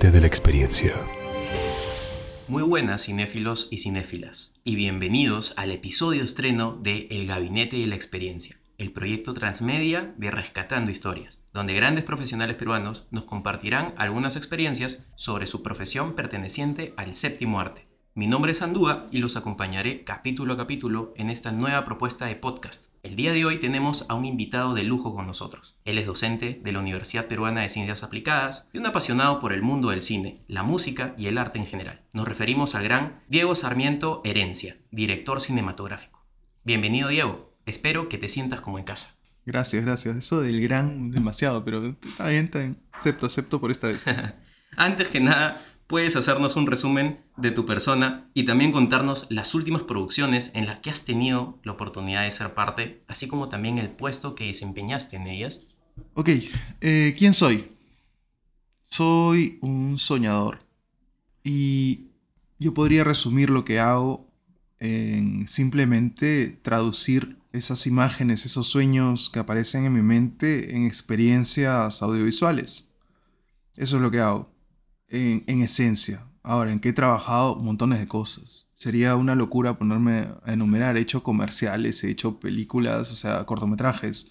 [0.00, 0.94] gabinete de la experiencia.
[2.48, 7.96] Muy buenas cinéfilos y cinéfilas, y bienvenidos al episodio estreno de El Gabinete de la
[7.96, 15.06] Experiencia, el proyecto transmedia de Rescatando Historias, donde grandes profesionales peruanos nos compartirán algunas experiencias
[15.16, 17.89] sobre su profesión perteneciente al séptimo arte.
[18.12, 22.34] Mi nombre es Andúa y los acompañaré capítulo a capítulo en esta nueva propuesta de
[22.34, 22.86] podcast.
[23.04, 25.76] El día de hoy tenemos a un invitado de lujo con nosotros.
[25.84, 29.62] Él es docente de la Universidad Peruana de Ciencias Aplicadas y un apasionado por el
[29.62, 32.02] mundo del cine, la música y el arte en general.
[32.12, 36.26] Nos referimos al gran Diego Sarmiento Herencia, director cinematográfico.
[36.64, 39.14] Bienvenido Diego, espero que te sientas como en casa.
[39.46, 40.16] Gracias, gracias.
[40.16, 42.82] Eso del gran demasiado, pero está bien, está bien.
[42.90, 44.04] Acepto, acepto por esta vez.
[44.76, 49.82] Antes que nada, puedes hacernos un resumen de tu persona y también contarnos las últimas
[49.82, 53.90] producciones en las que has tenido la oportunidad de ser parte, así como también el
[53.90, 55.62] puesto que desempeñaste en ellas.
[56.14, 56.28] Ok,
[56.80, 57.72] eh, ¿quién soy?
[58.86, 60.60] Soy un soñador
[61.42, 62.04] y
[62.60, 64.28] yo podría resumir lo que hago
[64.78, 72.94] en simplemente traducir esas imágenes, esos sueños que aparecen en mi mente en experiencias audiovisuales.
[73.76, 74.59] Eso es lo que hago
[75.10, 76.26] en, esencia.
[76.42, 77.56] Ahora, ¿en qué he trabajado?
[77.56, 78.68] Montones de cosas.
[78.74, 80.96] Sería una locura ponerme a enumerar.
[80.96, 84.30] He hecho comerciales, he hecho películas, o sea, cortometrajes,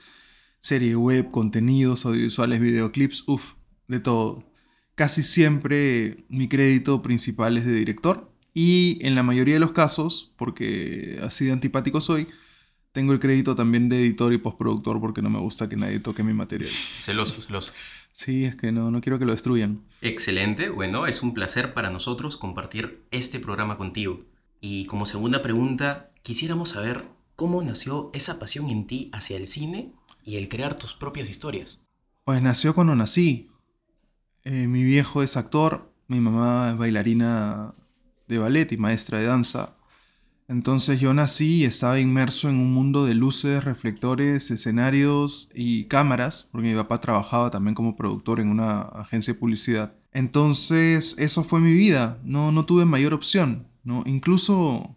[0.62, 3.54] serie web, contenidos audiovisuales, videoclips, uff,
[3.88, 4.52] de todo.
[4.96, 10.34] Casi siempre mi crédito principal es de director y en la mayoría de los casos,
[10.38, 12.28] porque así de antipático soy,
[12.92, 16.24] tengo el crédito también de editor y postproductor porque no me gusta que nadie toque
[16.24, 16.72] mi material.
[16.98, 17.72] Celoso, celoso.
[18.14, 19.84] Sí, es que no, no quiero que lo destruyan.
[20.02, 24.20] Excelente, bueno, es un placer para nosotros compartir este programa contigo.
[24.62, 29.94] Y como segunda pregunta, quisiéramos saber cómo nació esa pasión en ti hacia el cine
[30.26, 31.82] y el crear tus propias historias.
[32.26, 33.50] Pues nació cuando nací.
[34.44, 37.74] Eh, mi viejo es actor, mi mamá es bailarina
[38.28, 39.78] de ballet y maestra de danza.
[40.50, 46.50] Entonces yo nací y estaba inmerso en un mundo de luces, reflectores, escenarios y cámaras,
[46.52, 49.94] porque mi papá trabajaba también como productor en una agencia de publicidad.
[50.12, 53.68] Entonces eso fue mi vida, no, no tuve mayor opción.
[53.84, 54.02] ¿no?
[54.08, 54.96] Incluso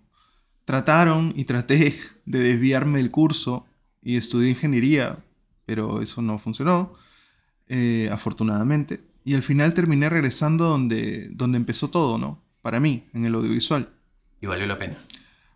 [0.64, 3.66] trataron y traté de desviarme del curso
[4.00, 5.18] y estudié ingeniería,
[5.66, 6.94] pero eso no funcionó,
[7.68, 9.02] eh, afortunadamente.
[9.22, 12.42] Y al final terminé regresando donde, donde empezó todo, ¿no?
[12.62, 13.90] Para mí, en el audiovisual.
[14.40, 14.96] Y valió la pena.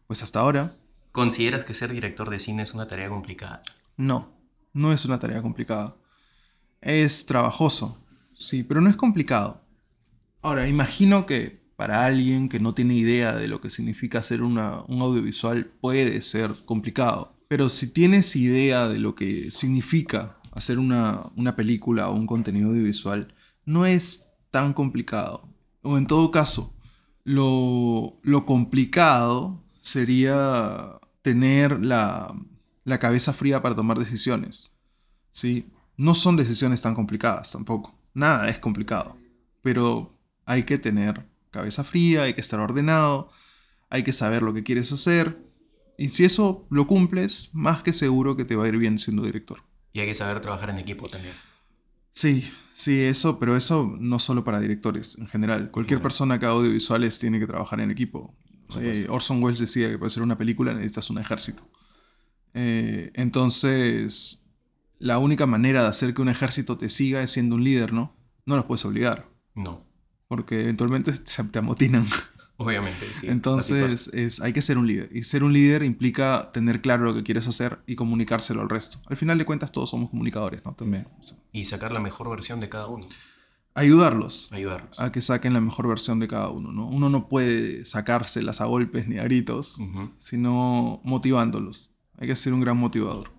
[0.06, 0.76] Pues hasta ahora.
[1.12, 3.62] ¿Consideras que ser director de cine es una tarea complicada?
[3.96, 4.30] No,
[4.72, 5.96] no es una tarea complicada.
[6.80, 7.98] Es trabajoso,
[8.34, 9.62] sí, pero no es complicado.
[10.42, 14.58] Ahora, imagino que para alguien que no tiene idea de lo que significa hacer un
[14.58, 17.34] audiovisual puede ser complicado.
[17.48, 22.70] Pero si tienes idea de lo que significa hacer una, una película o un contenido
[22.70, 23.34] audiovisual,
[23.64, 25.48] no es tan complicado.
[25.82, 26.74] O en todo caso,
[27.24, 32.34] lo, lo complicado sería tener la,
[32.98, 34.72] cabeza fría para tomar decisiones.
[35.30, 35.70] ¿sí?
[35.96, 37.94] No son decisiones tan complicadas tampoco.
[38.12, 39.16] Nada es complicado.
[39.62, 43.30] Pero hay que tener cabeza fría, hay que estar ordenado,
[43.88, 45.38] hay que saber lo que quieres hacer.
[45.96, 49.22] Y si eso lo cumples, más que seguro que te va a ir bien siendo
[49.22, 49.62] director.
[49.92, 51.34] Y hay que saber trabajar en equipo también.
[52.12, 55.70] Sí, sí, eso, pero eso no solo para directores, en general.
[55.70, 58.34] Cualquier persona que audiovisuales tiene que trabajar en equipo.
[58.80, 61.68] Eh, Orson Welles decía que para hacer una película necesitas un ejército.
[62.54, 64.46] Eh, entonces,
[64.98, 68.16] la única manera de hacer que un ejército te siga es siendo un líder, ¿no?
[68.44, 69.28] No los puedes obligar.
[69.54, 69.84] No.
[70.28, 72.06] Porque eventualmente se te amotinan.
[72.58, 73.28] Obviamente, sí.
[73.28, 75.10] Entonces, es, hay que ser un líder.
[75.12, 78.98] Y ser un líder implica tener claro lo que quieres hacer y comunicárselo al resto.
[79.06, 80.74] Al final de cuentas, todos somos comunicadores, ¿no?
[80.74, 81.06] También.
[81.52, 83.06] Y sacar la mejor versión de cada uno
[83.76, 86.72] ayudarlos, ayudarlos a que saquen la mejor versión de cada uno.
[86.72, 86.88] ¿no?
[86.88, 89.78] Uno no puede sacárselas a golpes ni a gritos,
[90.16, 91.90] sino motivándolos.
[92.18, 93.30] Hay que ser un gran motivador.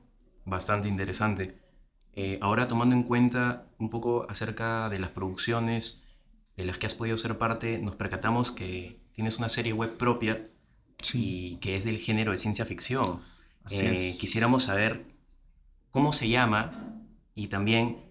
[0.46, 1.60] Bastante interesante.
[2.14, 6.04] Eh, ahora tomando en cuenta un poco acerca de las producciones
[6.56, 10.44] de las que has podido ser parte, nos percatamos que tienes una serie web propia
[11.14, 13.22] y que es del género de ciencia ficción.
[13.70, 15.06] Eh, quisiéramos saber
[15.92, 17.04] cómo se llama
[17.36, 18.07] y también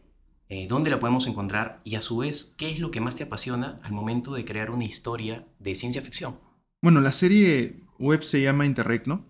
[0.48, 3.24] eh, dónde la podemos encontrar y a su vez, qué es lo que más te
[3.24, 6.38] apasiona al momento de crear una historia de ciencia ficción.
[6.80, 9.26] Bueno, la serie web se llama Interregno.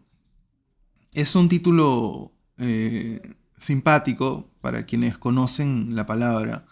[1.13, 6.67] Es un título eh, simpático para quienes conocen la palabra.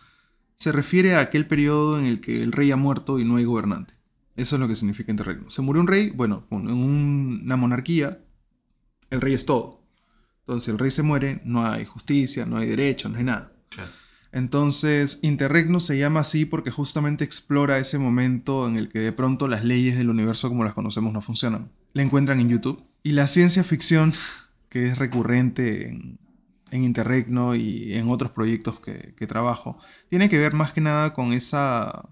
[0.56, 3.44] Se refiere a aquel periodo en el que el rey ha muerto y no hay
[3.44, 3.94] gobernante.
[4.36, 5.48] Eso es lo que significa interregno.
[5.48, 8.20] Se murió un rey, bueno, en una monarquía,
[9.10, 9.84] el rey es todo.
[10.40, 13.53] Entonces, el rey se muere, no hay justicia, no hay derecho, no hay nada.
[14.34, 19.46] Entonces, Interregno se llama así porque justamente explora ese momento en el que de pronto
[19.46, 21.70] las leyes del universo como las conocemos no funcionan.
[21.92, 22.82] La encuentran en YouTube.
[23.04, 24.12] Y la ciencia ficción,
[24.68, 26.18] que es recurrente en,
[26.72, 29.78] Interregno y en otros proyectos que, que, trabajo,
[30.08, 32.08] tiene que ver más que nada con esa,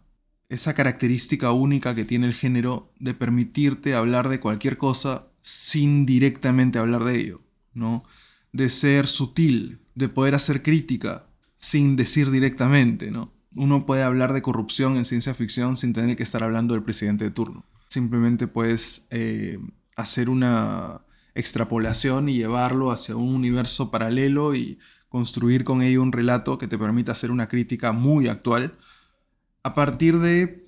[0.48, 6.78] esa característica única que tiene el género de permitirte hablar de cualquier cosa sin directamente
[6.78, 7.40] hablar de ello,
[7.74, 8.04] ¿no?
[8.52, 11.26] De ser sutil, de poder hacer crítica,
[11.62, 13.32] sin decir directamente, ¿no?
[13.54, 17.24] Uno puede hablar de corrupción en ciencia ficción sin tener que estar hablando del presidente
[17.24, 17.64] de turno.
[17.86, 19.60] Simplemente puedes eh,
[19.94, 21.02] hacer una
[21.36, 26.78] extrapolación y llevarlo hacia un universo paralelo y construir con ello un relato que te
[26.78, 28.76] permita hacer una crítica muy actual
[29.62, 30.66] a partir de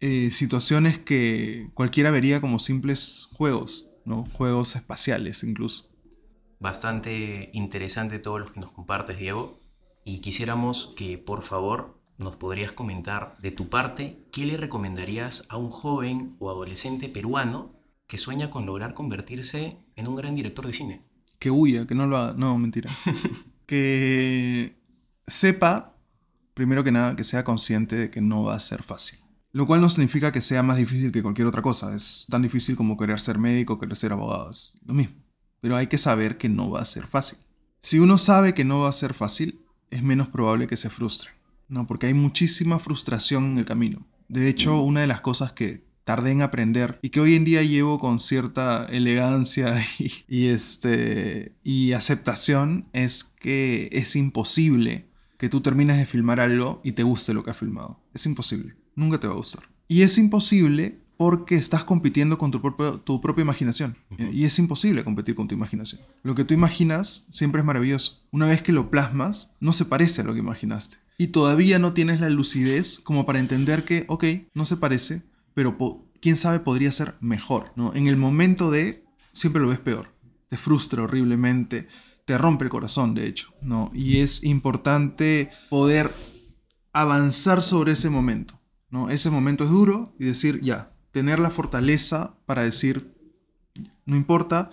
[0.00, 4.24] eh, situaciones que cualquiera vería como simples juegos, ¿no?
[4.32, 5.88] Juegos espaciales incluso.
[6.58, 9.61] Bastante interesante todo lo que nos compartes, Diego
[10.04, 15.56] y quisiéramos que por favor nos podrías comentar de tu parte qué le recomendarías a
[15.56, 17.72] un joven o adolescente peruano
[18.06, 21.02] que sueña con lograr convertirse en un gran director de cine.
[21.38, 22.34] Que huya, que no lo haga.
[22.34, 22.90] No, mentira.
[23.66, 24.76] que
[25.26, 25.96] sepa,
[26.54, 29.20] primero que nada, que sea consciente de que no va a ser fácil.
[29.50, 31.94] Lo cual no significa que sea más difícil que cualquier otra cosa.
[31.94, 34.50] Es tan difícil como querer ser médico, querer ser abogado.
[34.50, 35.16] Es lo mismo.
[35.60, 37.38] Pero hay que saber que no va a ser fácil.
[37.82, 39.61] Si uno sabe que no va a ser fácil,
[39.92, 41.30] es menos probable que se frustre,
[41.68, 41.86] ¿no?
[41.86, 44.06] Porque hay muchísima frustración en el camino.
[44.28, 47.62] De hecho, una de las cosas que tardé en aprender y que hoy en día
[47.62, 49.84] llevo con cierta elegancia
[50.28, 55.06] y, este, y aceptación es que es imposible
[55.36, 58.00] que tú termines de filmar algo y te guste lo que has filmado.
[58.14, 58.74] Es imposible.
[58.94, 59.64] Nunca te va a gustar.
[59.88, 62.60] Y es imposible porque estás compitiendo con tu,
[63.04, 63.96] tu propia imaginación.
[64.32, 66.00] Y es imposible competir con tu imaginación.
[66.24, 68.26] Lo que tú imaginas siempre es maravilloso.
[68.32, 70.96] Una vez que lo plasmas, no se parece a lo que imaginaste.
[71.18, 75.22] Y todavía no tienes la lucidez como para entender que, ok, no se parece,
[75.54, 75.78] pero
[76.20, 77.70] quién sabe podría ser mejor.
[77.76, 77.94] ¿no?
[77.94, 80.08] En el momento de, siempre lo ves peor.
[80.48, 81.86] Te frustra horriblemente,
[82.24, 83.54] te rompe el corazón, de hecho.
[83.62, 83.92] ¿no?
[83.94, 86.10] Y es importante poder
[86.92, 88.58] avanzar sobre ese momento.
[88.90, 89.08] ¿no?
[89.08, 93.14] Ese momento es duro y decir, ya, tener la fortaleza para decir,
[94.04, 94.70] no importa,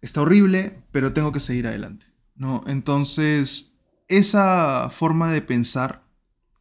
[0.00, 2.06] está horrible, pero tengo que seguir adelante.
[2.36, 2.64] ¿no?
[2.66, 3.78] Entonces,
[4.08, 6.02] esa forma de pensar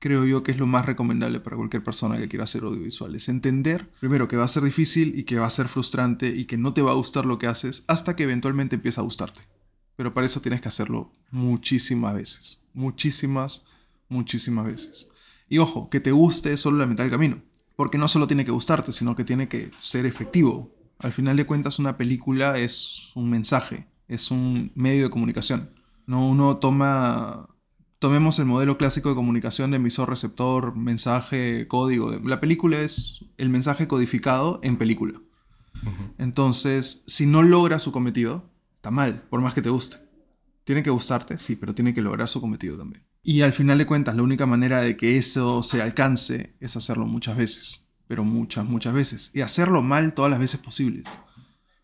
[0.01, 3.29] creo yo que es lo más recomendable para cualquier persona que quiera hacer audiovisuales.
[3.29, 6.57] Entender, primero, que va a ser difícil y que va a ser frustrante y que
[6.57, 9.41] no te va a gustar lo que haces hasta que eventualmente empieza a gustarte.
[9.95, 12.65] Pero para eso tienes que hacerlo muchísimas veces.
[12.73, 13.65] Muchísimas,
[14.09, 15.11] muchísimas veces.
[15.47, 17.43] Y ojo, que te guste es solo la mitad del camino.
[17.75, 20.75] Porque no solo tiene que gustarte, sino que tiene que ser efectivo.
[20.99, 25.71] Al final de cuentas, una película es un mensaje, es un medio de comunicación.
[26.05, 27.47] No uno toma
[28.01, 32.09] tomemos el modelo clásico de comunicación de emisor, receptor, mensaje, código.
[32.23, 35.21] La película es el mensaje codificado en película.
[36.17, 39.97] Entonces, si no logra su cometido, está mal, por más que te guste.
[40.63, 43.03] Tiene que gustarte, sí, pero tiene que lograr su cometido también.
[43.23, 47.05] Y al final de cuentas, la única manera de que eso se alcance es hacerlo
[47.05, 49.31] muchas veces, pero muchas, muchas veces.
[49.33, 51.07] Y hacerlo mal todas las veces posibles.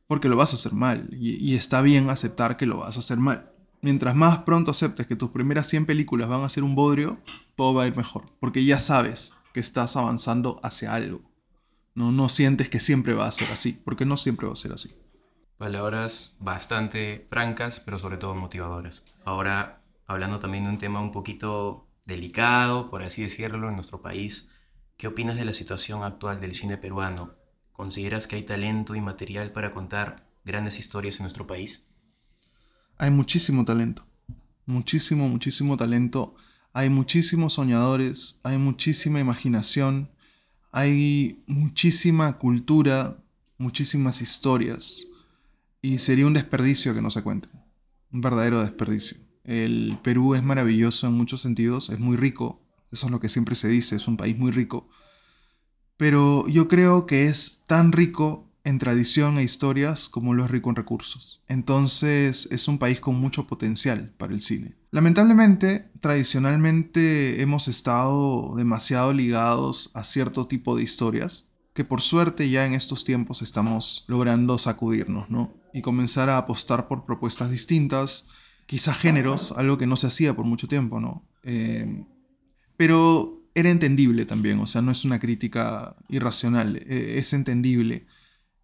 [0.08, 3.18] Porque lo vas a hacer mal y, está bien aceptar que lo vas a hacer
[3.18, 3.52] mal.
[3.82, 7.20] Mientras más pronto aceptes que tus primeras 100 películas van a ser un bodrio,
[7.56, 8.32] todo va a ir mejor.
[8.40, 11.22] Porque ya sabes que estás avanzando hacia algo.
[11.94, 14.72] No, no sientes que siempre va a ser así, porque no siempre va a ser
[14.72, 14.96] así.
[15.58, 19.04] Palabras bastante francas, pero sobre todo motivadoras.
[19.26, 24.50] Ahora hablando también de un tema un poquito delicado, por así decirlo, en nuestro país.
[24.96, 27.36] ¿Qué opinas de la situación actual del cine peruano?
[27.74, 31.84] ¿Consideras que hay talento y material para contar grandes historias en nuestro país?
[32.98, 34.04] Hay muchísimo talento,
[34.66, 36.36] muchísimo, muchísimo talento.
[36.74, 40.10] Hay muchísimos soñadores, hay muchísima imaginación,
[40.72, 43.18] hay muchísima cultura,
[43.58, 45.08] muchísimas historias.
[45.82, 47.52] Y sería un desperdicio que no se cuenten.
[48.12, 49.27] Un verdadero desperdicio.
[49.48, 52.62] El Perú es maravilloso en muchos sentidos, es muy rico,
[52.92, 54.90] eso es lo que siempre se dice, es un país muy rico.
[55.96, 60.70] Pero yo creo que es tan rico en tradición e historias como lo es rico
[60.70, 61.42] en recursos.
[61.48, 64.76] Entonces es un país con mucho potencial para el cine.
[64.92, 72.66] Lamentablemente, tradicionalmente hemos estado demasiado ligados a cierto tipo de historias, que por suerte ya
[72.66, 75.54] en estos tiempos estamos logrando sacudirnos, ¿no?
[75.74, 78.28] Y comenzar a apostar por propuestas distintas,
[78.68, 81.28] quizá géneros, algo que no se hacía por mucho tiempo, ¿no?
[81.44, 82.06] Eh,
[82.76, 88.06] pero era entendible también, o sea, no es una crítica irracional, eh, es entendible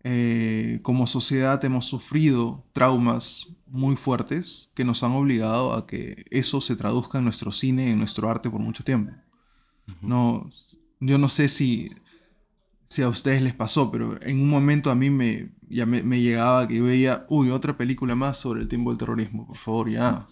[0.03, 6.59] eh, como sociedad hemos sufrido traumas muy fuertes que nos han obligado a que eso
[6.59, 9.13] se traduzca en nuestro cine y en nuestro arte por mucho tiempo.
[10.01, 10.49] no,
[10.99, 11.89] yo no sé si,
[12.93, 16.21] si a ustedes les pasó, pero en un momento a mí me, ya me, me,
[16.21, 19.89] llegaba que yo veía, uy, otra película más sobre el tiempo del terrorismo, por favor,
[19.89, 20.27] ya,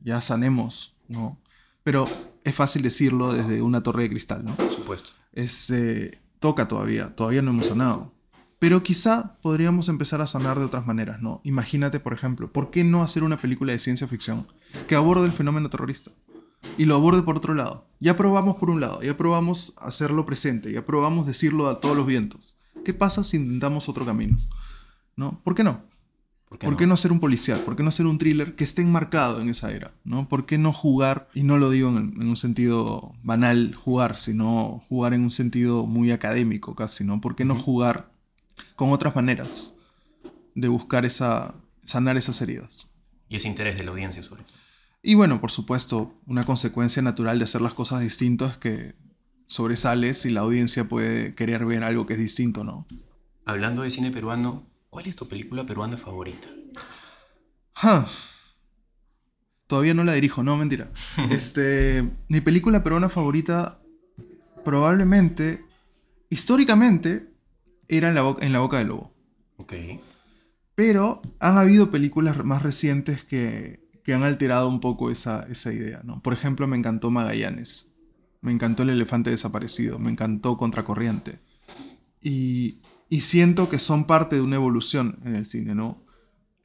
[0.00, 1.40] ya sanemos, ¿no?
[1.82, 2.04] Pero
[2.44, 4.54] es fácil decirlo desde una torre de cristal, ¿no?
[4.56, 5.12] Por supuesto.
[5.32, 8.12] Es, eh, toca todavía, todavía no hemos sanado.
[8.58, 11.40] Pero quizá podríamos empezar a sanar de otras maneras, ¿no?
[11.44, 14.46] Imagínate, por ejemplo, ¿por qué no hacer una película de ciencia ficción
[14.86, 16.10] que aborde el fenómeno terrorista?
[16.76, 17.86] Y lo aborde por otro lado.
[18.02, 22.04] Ya probamos por un lado, ya probamos hacerlo presente, ya probamos decirlo a todos los
[22.04, 22.56] vientos.
[22.84, 24.36] ¿Qué pasa si intentamos otro camino?
[25.14, 25.40] ¿No?
[25.44, 25.84] ¿Por qué no?
[26.48, 26.94] ¿Por qué, ¿Por qué no?
[26.94, 27.60] hacer un policial?
[27.60, 29.92] ¿Por qué no hacer un thriller que esté enmarcado en esa era?
[30.02, 30.28] ¿no?
[30.28, 34.82] ¿Por qué no jugar, y no lo digo en, en, un sentido banal jugar, sino
[34.88, 37.20] jugar en un sentido muy académico casi, ¿no?
[37.20, 38.10] ¿Por qué no jugar
[38.74, 39.76] con otras maneras
[40.56, 41.54] de buscar esa,
[41.84, 42.92] sanar esas heridas?
[43.28, 44.61] Y ese interés de la audiencia sobre todo.
[45.02, 48.94] Y bueno, por supuesto, una consecuencia natural de hacer las cosas distintas es que
[49.46, 52.86] sobresales y la audiencia puede querer ver algo que es distinto, ¿no?
[53.44, 56.48] Hablando de cine peruano, ¿Cuál es tu película peruana favorita?
[57.82, 58.04] Huh.
[59.66, 60.90] Todavía no la dirijo, no, mentira.
[61.30, 63.80] este, mi película peruana favorita
[64.66, 65.64] probablemente,
[66.28, 67.26] históricamente,
[67.88, 69.14] era en la, boca, en la Boca del Lobo.
[69.56, 69.72] Ok.
[70.74, 76.02] Pero han habido películas más recientes que, que han alterado un poco esa, esa idea,
[76.04, 76.22] ¿no?
[76.22, 77.92] Por ejemplo, me encantó Magallanes.
[78.40, 79.98] Me encantó El Elefante Desaparecido.
[79.98, 81.38] Me encantó Contracorriente.
[82.20, 82.80] Y
[83.12, 86.02] y siento que son parte de una evolución en el cine, ¿no?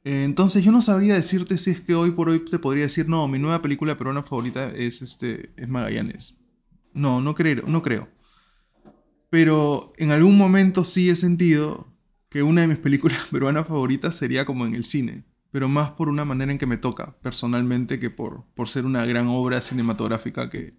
[0.02, 3.28] Entonces yo no sabría decirte si es que hoy por hoy te podría decir, no,
[3.28, 6.38] mi nueva película peruana favorita es, este, es Magallanes.
[6.94, 8.08] No, no creo, no creo.
[9.28, 11.94] Pero en algún momento sí he sentido
[12.30, 16.08] que una de mis películas peruanas favoritas sería como en el cine, pero más por
[16.08, 20.50] una manera en que me toca personalmente que por, por ser una gran obra cinematográfica
[20.50, 20.76] que,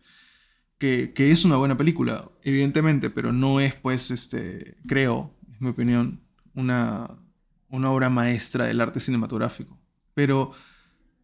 [0.78, 6.22] que, es una buena película, evidentemente, pero no es pues, este, creo, mi opinión,
[6.54, 7.20] una,
[7.70, 9.78] una obra maestra del arte cinematográfico.
[10.14, 10.54] Pero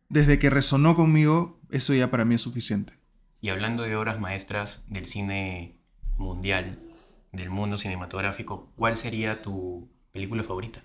[0.10, 2.94] desde que resonó conmigo, eso ya para mí es suficiente.
[3.42, 5.80] Y hablando de obras maestras del cine
[6.18, 6.80] mundial,
[7.32, 10.84] del mundo cinematográfico, ¿cuál sería tu película favorita?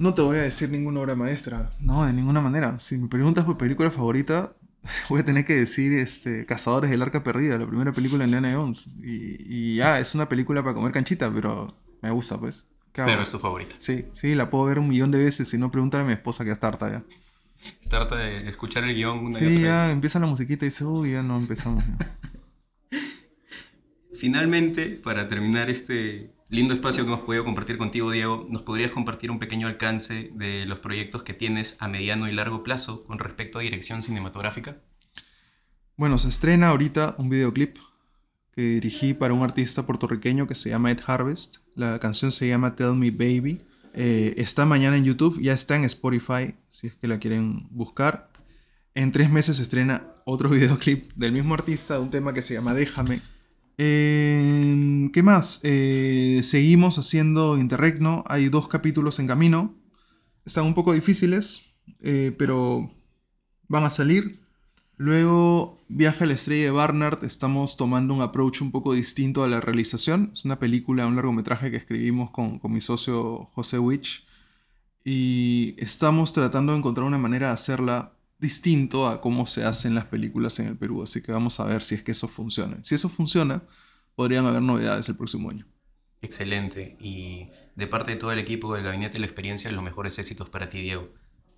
[0.00, 2.80] No te voy a decir ninguna obra maestra, no, de ninguna manera.
[2.80, 4.54] Si me preguntas por película favorita,
[5.10, 8.50] voy a tener que decir este, Cazadores del Arca Perdida, la primera película de Indiana
[8.50, 8.94] Jones.
[9.02, 12.66] Y, y ya, es una película para comer canchita, pero me gusta, pues.
[12.94, 13.74] Pero es tu favorita.
[13.76, 15.50] Sí, sí, la puedo ver un millón de veces.
[15.50, 17.04] Si no, pregúntale a mi esposa que está harta ya.
[17.94, 21.22] Harta de escuchar el guion una Sí, ya empieza la musiquita y dice, uy, ya
[21.22, 21.84] no empezamos.
[24.14, 29.30] Finalmente, para terminar este lindo espacio que hemos podido compartir contigo, Diego, ¿nos podrías compartir
[29.30, 33.58] un pequeño alcance de los proyectos que tienes a mediano y largo plazo con respecto
[33.58, 34.78] a dirección cinematográfica?
[35.96, 37.78] Bueno, se estrena ahorita un videoclip
[38.52, 41.58] que dirigí para un artista puertorriqueño que se llama Ed Harvest.
[41.76, 43.62] La canción se llama Tell Me Baby.
[43.94, 48.30] Eh, está mañana en YouTube, ya está en Spotify, si es que la quieren buscar.
[48.94, 52.74] En tres meses se estrena otro videoclip del mismo artista, un tema que se llama
[52.74, 53.22] Déjame.
[53.78, 54.74] Eh,
[55.08, 55.60] ¿Qué más?
[55.62, 58.24] Eh, seguimos haciendo Interregno.
[58.26, 59.74] Hay dos capítulos en camino.
[60.44, 61.66] Están un poco difíciles,
[62.00, 62.92] eh, pero
[63.68, 64.40] van a salir.
[64.96, 69.48] Luego, Viaje a la estrella de Barnard, estamos tomando un approach un poco distinto a
[69.48, 70.30] la realización.
[70.32, 74.26] Es una película, un largometraje que escribimos con, con mi socio José Wich.
[75.04, 80.04] Y estamos tratando de encontrar una manera de hacerla distinto a cómo se hacen las
[80.06, 81.02] películas en el Perú.
[81.02, 82.78] Así que vamos a ver si es que eso funciona.
[82.82, 83.62] Si eso funciona,
[84.20, 85.66] podrían haber novedades el próximo año.
[86.20, 86.94] Excelente.
[87.00, 90.50] Y de parte de todo el equipo del Gabinete de la Experiencia, los mejores éxitos
[90.50, 91.08] para ti, Diego.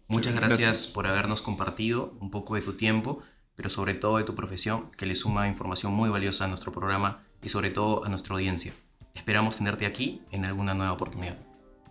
[0.06, 3.20] Muchas gracias, gracias, por habernos compartido un poco de tu tiempo,
[3.56, 7.24] pero sobre todo de tu profesión, que le suma información muy valiosa a nuestro programa
[7.42, 8.72] y sobre todo a nuestra audiencia.
[9.16, 11.38] Esperamos tenerte aquí en alguna nueva oportunidad.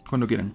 [0.10, 0.54] Cuando quieran.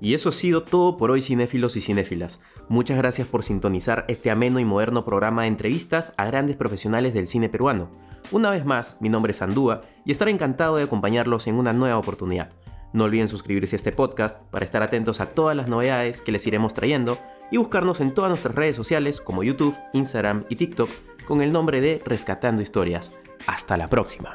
[0.00, 2.40] Y eso ha sido todo por hoy cinéfilos y cinéfilas.
[2.68, 7.28] Muchas gracias por sintonizar este ameno y moderno programa de entrevistas a grandes profesionales del
[7.28, 7.90] cine peruano.
[8.32, 11.98] Una vez más, mi nombre es Andúa y estaré encantado de acompañarlos en una nueva
[11.98, 12.50] oportunidad.
[12.92, 16.46] No olviden suscribirse a este podcast para estar atentos a todas las novedades que les
[16.46, 17.18] iremos trayendo
[17.50, 20.88] y buscarnos en todas nuestras redes sociales como YouTube, Instagram y TikTok
[21.26, 23.16] con el nombre de Rescatando Historias.
[23.46, 24.34] Hasta la próxima.